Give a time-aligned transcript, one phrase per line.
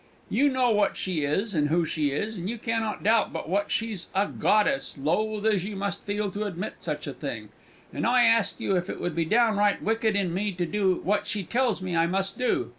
[0.31, 3.69] "You know what she is and who she is, and you cannot doubt but what
[3.69, 7.49] she's a goddess loath as you must feel to admit such a thing,
[7.93, 11.27] and I ask you if it would be downright wicked in me to do what
[11.27, 12.69] she tells me I must do.